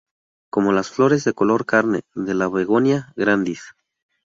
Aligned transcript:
Como 0.49 0.71
las 0.73 0.89
flores 0.89 1.25
de 1.25 1.33
color 1.33 1.67
carne 1.67 2.01
de 2.15 2.33
la 2.33 2.49
Begonia 2.49 3.13
grandis. 3.15 3.61